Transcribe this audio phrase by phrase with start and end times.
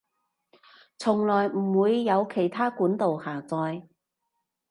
[0.97, 3.87] 從來唔會由其它管道下載